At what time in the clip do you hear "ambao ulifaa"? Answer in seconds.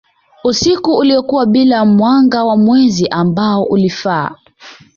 3.07-4.35